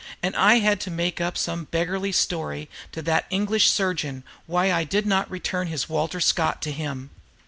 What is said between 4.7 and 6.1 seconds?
I did not return his